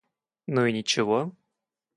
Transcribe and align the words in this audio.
Ну 0.47 0.65
и 0.65 0.71
ничего. 0.73 1.31